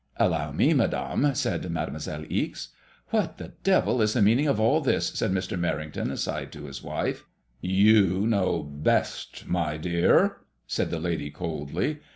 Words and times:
"Allow 0.17 0.51
me, 0.51 0.73
Madame," 0.73 1.35
said 1.35 1.69
Mademoiselle 1.69 2.25
Ixe." 2.27 2.69
What 3.11 3.37
the 3.37 3.53
devil 3.61 4.01
is 4.01 4.13
the 4.13 4.21
mean 4.23 4.39
ing 4.39 4.47
of 4.47 4.59
all 4.59 4.81
this?" 4.81 5.09
said 5.09 5.31
Mr. 5.31 5.59
Merrington 5.59 6.09
aside 6.11 6.51
to 6.53 6.65
his 6.65 6.81
wife. 6.81 7.23
8fl 7.63 7.67
MADSMOISBLLB 7.67 8.09
VOL 8.09 8.17
"You 8.21 8.27
know 8.27 8.63
best, 8.63 9.47
my 9.47 9.77
dear/* 9.77 10.37
said 10.65 10.89
that 10.89 11.01
lady, 11.03 11.29
coldly. 11.29 11.99